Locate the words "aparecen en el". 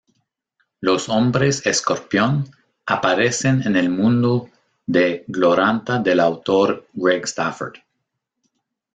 2.87-3.91